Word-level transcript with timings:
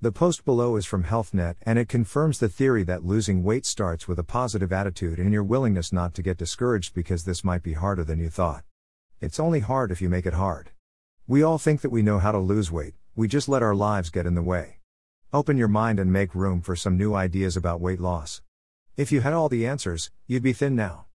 The 0.00 0.12
post 0.12 0.44
below 0.44 0.76
is 0.76 0.86
from 0.86 1.02
HealthNet 1.02 1.56
and 1.62 1.76
it 1.76 1.88
confirms 1.88 2.38
the 2.38 2.48
theory 2.48 2.84
that 2.84 3.04
losing 3.04 3.42
weight 3.42 3.66
starts 3.66 4.06
with 4.06 4.20
a 4.20 4.22
positive 4.22 4.72
attitude 4.72 5.18
and 5.18 5.32
your 5.32 5.42
willingness 5.42 5.92
not 5.92 6.14
to 6.14 6.22
get 6.22 6.36
discouraged 6.36 6.94
because 6.94 7.24
this 7.24 7.42
might 7.42 7.64
be 7.64 7.72
harder 7.72 8.04
than 8.04 8.20
you 8.20 8.30
thought. 8.30 8.62
It's 9.20 9.40
only 9.40 9.58
hard 9.58 9.90
if 9.90 10.00
you 10.00 10.08
make 10.08 10.24
it 10.24 10.34
hard. 10.34 10.70
We 11.26 11.42
all 11.42 11.58
think 11.58 11.80
that 11.80 11.90
we 11.90 12.02
know 12.02 12.20
how 12.20 12.30
to 12.30 12.38
lose 12.38 12.70
weight, 12.70 12.94
we 13.16 13.26
just 13.26 13.48
let 13.48 13.60
our 13.60 13.74
lives 13.74 14.08
get 14.08 14.24
in 14.24 14.36
the 14.36 14.40
way. 14.42 14.78
Open 15.32 15.56
your 15.56 15.66
mind 15.66 15.98
and 15.98 16.12
make 16.12 16.32
room 16.32 16.62
for 16.62 16.76
some 16.76 16.96
new 16.96 17.14
ideas 17.16 17.56
about 17.56 17.80
weight 17.80 18.00
loss. 18.00 18.40
If 18.96 19.10
you 19.10 19.22
had 19.22 19.32
all 19.32 19.48
the 19.48 19.66
answers, 19.66 20.12
you'd 20.28 20.44
be 20.44 20.52
thin 20.52 20.76
now. 20.76 21.06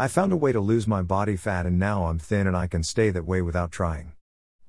I 0.00 0.08
found 0.08 0.32
a 0.32 0.36
way 0.36 0.50
to 0.50 0.58
lose 0.58 0.88
my 0.88 1.02
body 1.02 1.36
fat 1.36 1.64
and 1.64 1.78
now 1.78 2.06
I'm 2.06 2.18
thin 2.18 2.48
and 2.48 2.56
I 2.56 2.66
can 2.66 2.82
stay 2.82 3.10
that 3.10 3.24
way 3.24 3.40
without 3.40 3.70
trying. 3.70 4.14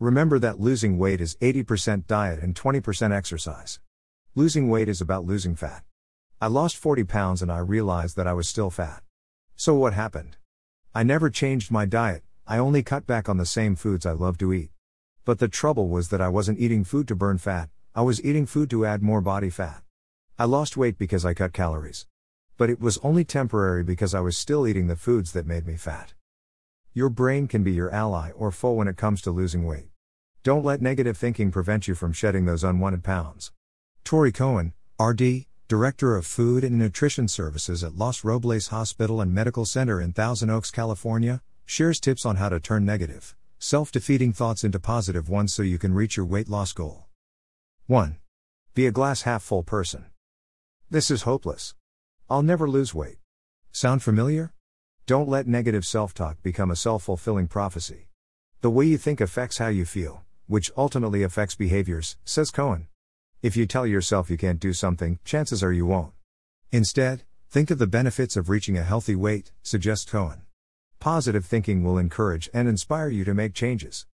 Remember 0.02 0.39
that 0.39 0.59
losing 0.59 0.97
weight 0.97 1.21
is 1.21 1.36
80% 1.41 2.07
diet 2.07 2.39
and 2.39 2.55
20% 2.55 3.15
exercise. 3.15 3.79
Losing 4.34 4.67
weight 4.67 4.89
is 4.89 4.99
about 4.99 5.25
losing 5.25 5.55
fat. 5.55 5.84
I 6.41 6.48
lost 6.48 6.76
40 6.76 7.03
pounds 7.03 7.43
and 7.43 7.52
I 7.52 7.59
realized 7.59 8.16
that 8.16 8.26
I 8.26 8.34
was 8.34 8.49
still 8.49 8.71
fat. 8.71 9.03
So 9.55 9.76
what 9.76 9.93
happened? 9.93 10.38
I 10.95 11.03
never 11.03 11.29
changed 11.29 11.70
my 11.70 11.85
diet, 11.85 12.23
I 12.48 12.57
only 12.57 12.81
cut 12.81 13.05
back 13.05 13.29
on 13.29 13.38
the 13.38 13.45
same 13.45 13.76
foods 13.76 14.07
I 14.07 14.13
love 14.13 14.40
to 14.40 14.52
eat. 14.52 14.71
But 15.23 15.38
the 15.38 15.48
trouble 15.48 15.88
was 15.88 16.09
that 16.09 16.20
I 16.20 16.29
wasn't 16.29 16.59
eating 16.59 16.84
food 16.84 17.07
to 17.09 17.15
burn 17.15 17.38
fat, 17.38 17.70
I 17.93 18.02
was 18.02 18.26
eating 18.26 18.48
food 18.48 18.71
to 18.71 18.88
add 18.88 19.04
more 19.04 19.21
body 19.21 19.52
fat. 19.52 19.84
I 20.40 20.45
lost 20.45 20.76
weight 20.76 20.98
because 20.98 21.26
I 21.26 21.35
cut 21.35 21.54
calories. 21.54 22.07
But 22.57 22.71
it 22.71 22.81
was 22.81 22.98
only 23.04 23.23
temporary 23.23 23.84
because 23.84 24.15
I 24.15 24.21
was 24.21 24.35
still 24.35 24.68
eating 24.68 24.88
the 24.88 24.95
foods 24.95 25.34
that 25.34 25.45
made 25.45 25.68
me 25.68 25.76
fat. 25.76 26.15
Your 26.91 27.09
brain 27.09 27.48
can 27.48 27.62
be 27.62 27.73
your 27.73 27.91
ally 27.91 28.31
or 28.31 28.49
foe 28.49 28.73
when 28.73 28.88
it 28.88 28.98
comes 28.98 29.21
to 29.21 29.29
losing 29.29 29.63
weight. 29.63 29.91
Don't 30.44 30.66
let 30.66 30.81
negative 30.81 31.18
thinking 31.18 31.52
prevent 31.52 31.88
you 31.88 31.94
from 31.94 32.13
shedding 32.13 32.45
those 32.45 32.63
unwanted 32.63 33.04
pounds. 33.04 33.52
Tori 34.04 34.32
Cohen, 34.32 34.73
RD, 34.99 35.45
Director 35.68 36.16
of 36.16 36.26
Food 36.26 36.63
and 36.63 36.80
Nutrition 36.80 37.27
Services 37.27 37.84
at 37.84 37.96
Los 37.96 38.24
Robles 38.24 38.70
Hospital 38.70 39.21
and 39.21 39.35
Medical 39.35 39.65
Center 39.65 40.02
in 40.02 40.13
Thousand 40.13 40.49
Oaks, 40.49 40.71
California, 40.71 41.43
shares 41.68 41.99
tips 41.99 42.26
on 42.26 42.38
how 42.38 42.49
to 42.49 42.60
turn 42.60 42.84
negative, 42.84 43.35
self 43.60 43.91
defeating 43.91 44.34
thoughts 44.34 44.63
into 44.63 44.80
positive 44.80 45.30
ones 45.30 45.54
so 45.54 45.62
you 45.62 45.77
can 45.77 45.93
reach 45.93 46.18
your 46.18 46.26
weight 46.26 46.49
loss 46.49 46.74
goal. 46.74 47.05
1. 47.85 48.18
Be 48.74 48.87
a 48.87 48.91
glass 48.91 49.21
half 49.21 49.43
full 49.43 49.62
person. 49.62 50.05
This 50.90 51.12
is 51.12 51.21
hopeless. 51.21 51.76
I'll 52.32 52.41
never 52.41 52.68
lose 52.68 52.96
weight. 52.96 53.20
Sound 53.71 54.02
familiar? 54.02 54.54
Don't 55.05 55.30
let 55.30 55.46
negative 55.46 55.85
self 55.85 56.15
talk 56.15 56.41
become 56.41 56.71
a 56.71 56.76
self 56.76 57.04
fulfilling 57.04 57.48
prophecy. 57.48 58.08
The 58.62 58.71
way 58.71 58.85
you 58.85 58.98
think 58.98 59.21
affects 59.21 59.60
how 59.60 59.68
you 59.68 59.85
feel, 59.85 60.24
which 60.52 60.70
ultimately 60.76 61.24
affects 61.24 61.55
behaviors, 61.55 62.18
says 62.26 62.52
Cohen. 62.52 62.88
If 63.41 63.55
you 63.55 63.66
tell 63.66 63.88
yourself 63.88 64.30
you 64.30 64.35
can't 64.35 64.59
do 64.59 64.74
something, 64.74 65.18
chances 65.24 65.63
are 65.63 65.72
you 65.72 65.85
won't. 65.85 66.12
Instead, 66.74 67.24
think 67.50 67.72
of 67.72 67.80
the 67.80 67.88
benefits 67.88 68.35
of 68.35 68.50
reaching 68.50 68.78
a 68.78 68.84
healthy 68.84 69.16
weight, 69.16 69.53
suggests 69.63 70.12
Cohen. 70.12 70.41
Positive 71.00 71.46
thinking 71.46 71.85
will 71.85 71.97
encourage 71.97 72.50
and 72.53 72.68
inspire 72.68 73.08
you 73.08 73.24
to 73.24 73.34
make 73.34 73.53
changes. 73.53 74.06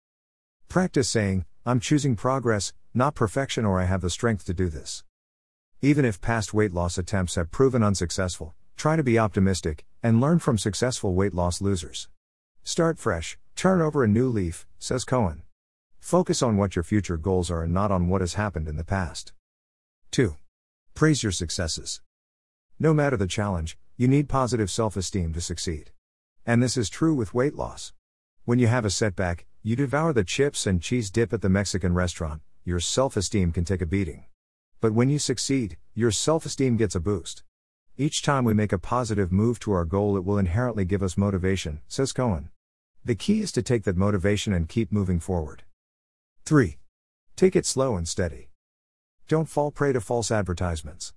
Practice 0.69 1.09
saying, 1.09 1.45
I'm 1.65 1.79
choosing 1.79 2.15
progress, 2.15 2.71
not 2.93 3.15
perfection, 3.15 3.65
or 3.65 3.81
I 3.81 3.85
have 3.85 4.01
the 4.01 4.11
strength 4.11 4.45
to 4.45 4.53
do 4.53 4.69
this. 4.69 5.03
Even 5.81 6.05
if 6.05 6.21
past 6.21 6.53
weight 6.53 6.71
loss 6.71 6.99
attempts 6.99 7.33
have 7.33 7.49
proven 7.49 7.81
unsuccessful, 7.81 8.53
try 8.75 8.95
to 8.95 9.01
be 9.01 9.17
optimistic 9.17 9.85
and 10.03 10.21
learn 10.21 10.37
from 10.37 10.59
successful 10.59 11.15
weight 11.15 11.33
loss 11.33 11.61
losers. 11.61 12.09
Start 12.63 12.99
fresh, 12.99 13.39
turn 13.55 13.81
over 13.81 14.03
a 14.03 14.07
new 14.07 14.29
leaf, 14.29 14.67
says 14.77 15.03
Cohen. 15.03 15.41
Focus 15.99 16.41
on 16.41 16.57
what 16.57 16.75
your 16.75 16.83
future 16.83 17.17
goals 17.17 17.51
are 17.51 17.63
and 17.63 17.73
not 17.73 17.91
on 17.91 18.07
what 18.07 18.21
has 18.21 18.35
happened 18.35 18.67
in 18.67 18.77
the 18.77 18.83
past. 18.83 19.33
2. 20.11 20.35
Praise 20.93 21.23
your 21.23 21.31
successes. 21.31 22.01
No 22.79 22.93
matter 22.93 23.17
the 23.17 23.27
challenge, 23.27 23.77
you 23.97 24.07
need 24.07 24.29
positive 24.29 24.69
self 24.69 24.95
esteem 24.95 25.33
to 25.33 25.41
succeed. 25.41 25.91
And 26.45 26.61
this 26.61 26.77
is 26.77 26.89
true 26.89 27.13
with 27.13 27.33
weight 27.33 27.55
loss. 27.55 27.93
When 28.45 28.59
you 28.59 28.67
have 28.67 28.85
a 28.85 28.89
setback, 28.89 29.45
you 29.63 29.75
devour 29.75 30.13
the 30.13 30.23
chips 30.23 30.65
and 30.65 30.81
cheese 30.81 31.09
dip 31.09 31.33
at 31.33 31.41
the 31.41 31.49
Mexican 31.49 31.93
restaurant, 31.93 32.41
your 32.63 32.79
self 32.79 33.17
esteem 33.17 33.51
can 33.51 33.65
take 33.65 33.81
a 33.81 33.85
beating. 33.85 34.25
But 34.79 34.93
when 34.93 35.09
you 35.09 35.19
succeed, 35.19 35.77
your 35.93 36.11
self 36.11 36.45
esteem 36.45 36.77
gets 36.77 36.95
a 36.95 36.99
boost. 36.99 37.43
Each 37.97 38.21
time 38.21 38.45
we 38.45 38.53
make 38.53 38.71
a 38.71 38.77
positive 38.77 39.31
move 39.31 39.59
to 39.61 39.71
our 39.71 39.83
goal, 39.83 40.15
it 40.15 40.23
will 40.23 40.37
inherently 40.37 40.85
give 40.85 41.01
us 41.01 41.17
motivation, 41.17 41.81
says 41.87 42.13
Cohen. 42.13 42.49
The 43.03 43.15
key 43.15 43.41
is 43.41 43.51
to 43.53 43.61
take 43.61 43.83
that 43.83 43.97
motivation 43.97 44.53
and 44.53 44.69
keep 44.69 44.91
moving 44.91 45.19
forward. 45.19 45.63
3. 46.47 46.77
Take 47.35 47.57
it 47.57 47.65
slow 47.65 47.97
and 47.97 48.07
steady. 48.07 48.51
Don't 49.27 49.49
fall 49.49 49.69
prey 49.69 49.91
to 49.91 49.99
false 49.99 50.31
advertisements. 50.31 51.13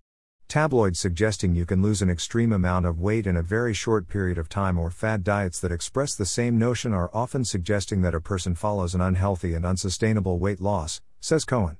Tabloids 0.48 0.98
suggesting 0.98 1.54
you 1.54 1.64
can 1.64 1.80
lose 1.80 2.02
an 2.02 2.10
extreme 2.10 2.52
amount 2.52 2.84
of 2.84 2.98
weight 2.98 3.28
in 3.28 3.36
a 3.36 3.42
very 3.42 3.72
short 3.72 4.08
period 4.08 4.38
of 4.38 4.48
time 4.48 4.76
or 4.76 4.90
fad 4.90 5.22
diets 5.22 5.60
that 5.60 5.70
express 5.70 6.16
the 6.16 6.26
same 6.26 6.58
notion 6.58 6.92
are 6.92 7.12
often 7.14 7.44
suggesting 7.44 8.02
that 8.02 8.12
a 8.12 8.20
person 8.20 8.56
follows 8.56 8.92
an 8.92 9.00
unhealthy 9.00 9.54
and 9.54 9.64
unsustainable 9.64 10.40
weight 10.40 10.60
loss, 10.60 11.00
says 11.20 11.44
Cohen. 11.44 11.76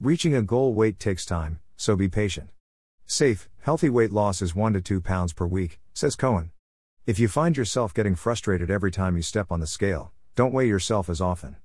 Reaching 0.00 0.36
a 0.36 0.40
goal 0.40 0.72
weight 0.72 1.00
takes 1.00 1.26
time, 1.26 1.58
so 1.76 1.96
be 1.96 2.08
patient. 2.08 2.50
Safe, 3.04 3.48
healthy 3.62 3.90
weight 3.90 4.12
loss 4.12 4.40
is 4.40 4.54
1 4.54 4.74
to 4.74 4.80
2 4.80 5.00
pounds 5.00 5.32
per 5.32 5.44
week, 5.44 5.80
says 5.92 6.14
Cohen. 6.14 6.52
If 7.04 7.18
you 7.18 7.26
find 7.26 7.56
yourself 7.56 7.92
getting 7.92 8.14
frustrated 8.14 8.70
every 8.70 8.92
time 8.92 9.16
you 9.16 9.22
step 9.22 9.50
on 9.50 9.58
the 9.58 9.66
scale, 9.66 10.12
don't 10.36 10.54
weigh 10.54 10.68
yourself 10.68 11.10
as 11.10 11.20
often. 11.20 11.56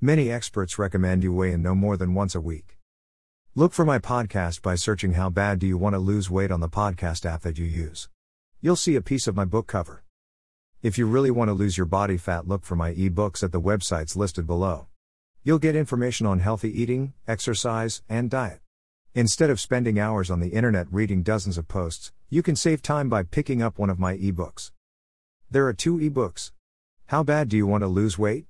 Many 0.00 0.30
experts 0.30 0.78
recommend 0.78 1.22
you 1.22 1.32
weigh 1.32 1.52
in 1.52 1.62
no 1.62 1.74
more 1.74 1.96
than 1.96 2.12
once 2.12 2.34
a 2.34 2.40
week. 2.40 2.76
Look 3.54 3.72
for 3.72 3.86
my 3.86 3.98
podcast 3.98 4.60
by 4.60 4.74
searching 4.74 5.14
How 5.14 5.30
Bad 5.30 5.58
Do 5.58 5.66
You 5.66 5.78
Want 5.78 5.94
to 5.94 5.98
Lose 5.98 6.30
Weight 6.30 6.50
on 6.50 6.60
the 6.60 6.68
podcast 6.68 7.24
app 7.24 7.40
that 7.42 7.56
you 7.56 7.64
use. 7.64 8.10
You'll 8.60 8.76
see 8.76 8.94
a 8.94 9.00
piece 9.00 9.26
of 9.26 9.34
my 9.34 9.46
book 9.46 9.66
cover. 9.66 10.04
If 10.82 10.98
you 10.98 11.06
really 11.06 11.30
want 11.30 11.48
to 11.48 11.54
lose 11.54 11.78
your 11.78 11.86
body 11.86 12.18
fat, 12.18 12.46
look 12.46 12.66
for 12.66 12.76
my 12.76 12.92
ebooks 12.92 13.42
at 13.42 13.52
the 13.52 13.60
websites 13.60 14.16
listed 14.16 14.46
below. 14.46 14.88
You'll 15.42 15.58
get 15.58 15.74
information 15.74 16.26
on 16.26 16.40
healthy 16.40 16.78
eating, 16.78 17.14
exercise, 17.26 18.02
and 18.06 18.28
diet. 18.28 18.60
Instead 19.14 19.48
of 19.48 19.60
spending 19.60 19.98
hours 19.98 20.30
on 20.30 20.40
the 20.40 20.50
internet 20.50 20.88
reading 20.92 21.22
dozens 21.22 21.56
of 21.56 21.68
posts, 21.68 22.12
you 22.28 22.42
can 22.42 22.54
save 22.54 22.82
time 22.82 23.08
by 23.08 23.22
picking 23.22 23.62
up 23.62 23.78
one 23.78 23.88
of 23.88 23.98
my 23.98 24.18
ebooks. 24.18 24.72
There 25.50 25.66
are 25.66 25.72
two 25.72 25.96
ebooks. 25.96 26.50
How 27.06 27.22
Bad 27.22 27.48
Do 27.48 27.56
You 27.56 27.66
Want 27.66 27.80
to 27.80 27.88
Lose 27.88 28.18
Weight? 28.18 28.44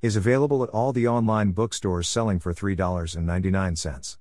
Is 0.00 0.16
available 0.16 0.62
at 0.62 0.70
all 0.70 0.92
the 0.92 1.08
online 1.08 1.52
bookstores 1.52 2.06
selling 2.06 2.38
for 2.38 2.54
$3.99. 2.54 4.16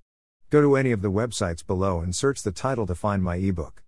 Go 0.50 0.62
to 0.62 0.76
any 0.76 0.92
of 0.92 1.02
the 1.02 1.12
websites 1.12 1.66
below 1.66 2.00
and 2.00 2.16
search 2.16 2.42
the 2.42 2.52
title 2.52 2.88
to 2.88 2.96
find 2.96 3.24
my 3.24 3.36
ebook. 3.36 3.84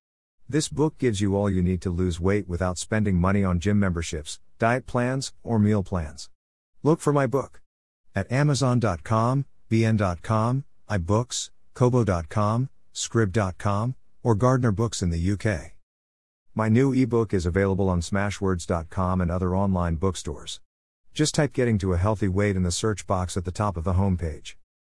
This 0.47 0.67
book 0.67 0.97
gives 0.97 1.21
you 1.21 1.35
all 1.35 1.49
you 1.49 1.61
need 1.61 1.81
to 1.81 1.89
lose 1.89 2.19
weight 2.19 2.47
without 2.47 2.77
spending 2.77 3.15
money 3.15 3.43
on 3.43 3.59
gym 3.59 3.79
memberships, 3.79 4.39
diet 4.57 4.85
plans, 4.85 5.33
or 5.43 5.59
meal 5.59 5.83
plans. 5.83 6.29
Look 6.83 6.99
for 6.99 7.13
my 7.13 7.27
book 7.27 7.61
at 8.15 8.31
Amazon.com, 8.31 9.45
BN.com, 9.69 10.63
iBooks, 10.89 11.49
Kobo.com, 11.73 12.69
Scribd.com, 12.93 13.95
or 14.23 14.35
Gardner 14.35 14.71
Books 14.71 15.01
in 15.01 15.11
the 15.11 15.31
UK. 15.31 15.73
My 16.55 16.67
new 16.67 16.93
ebook 16.93 17.33
is 17.33 17.45
available 17.45 17.87
on 17.87 18.01
Smashwords.com 18.01 19.21
and 19.21 19.31
other 19.31 19.55
online 19.55 19.95
bookstores. 19.95 20.59
Just 21.13 21.35
type 21.35 21.53
getting 21.53 21.77
to 21.79 21.93
a 21.93 21.97
healthy 21.97 22.27
weight 22.27 22.55
in 22.55 22.63
the 22.63 22.71
search 22.71 23.05
box 23.05 23.35
at 23.35 23.43
the 23.43 23.51
top 23.51 23.75
of 23.75 23.83
the 23.83 23.93
homepage. 23.93 24.55